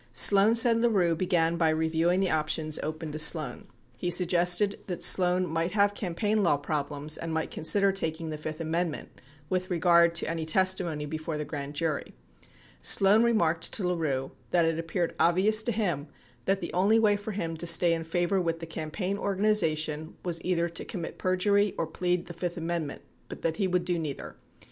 Sloan 0.13 0.55
said 0.55 0.77
LaRue 0.77 1.13
began 1.15 1.57
by 1.57 1.69
reviewing 1.69 2.21
the 2.21 2.31
options 2.31 2.79
open 2.81 3.11
to 3.11 3.19
Sloan. 3.19 3.67
He 3.95 4.09
suggested 4.09 4.79
that 4.87 5.03
Sloan 5.03 5.45
might 5.45 5.73
have 5.73 5.93
campaign 5.93 6.41
law 6.41 6.57
problems 6.57 7.17
and 7.19 7.31
might 7.31 7.51
consider 7.51 7.91
taking 7.91 8.31
the 8.31 8.37
fifth 8.39 8.59
amendment 8.59 9.09
with 9.47 9.69
regard 9.69 10.15
to 10.15 10.27
any 10.27 10.43
testimony 10.43 11.05
before 11.05 11.37
the 11.37 11.45
grand 11.45 11.75
jury. 11.75 12.15
Sloan 12.81 13.21
remarked 13.21 13.71
to 13.73 13.87
LaRue 13.87 14.31
that 14.49 14.65
it 14.65 14.79
appeared 14.79 15.13
obvious 15.19 15.61
to 15.61 15.71
him 15.71 16.07
that 16.45 16.61
the 16.61 16.73
only 16.73 16.97
way 16.97 17.15
for 17.15 17.33
him 17.33 17.55
to 17.57 17.67
stay 17.67 17.93
in 17.93 18.03
favor 18.03 18.41
with 18.41 18.59
the 18.59 18.65
campaign 18.65 19.19
organization 19.19 20.15
was 20.25 20.43
either 20.43 20.67
to 20.67 20.83
commit 20.83 21.19
perjury 21.19 21.75
or 21.77 21.85
plead 21.85 22.25
the 22.25 22.33
fifth 22.33 22.57
amendment, 22.57 23.03
but 23.29 23.43
that 23.43 23.57
he 23.57 23.67
would 23.67 23.85
do 23.85 23.99
neither. 23.99 24.35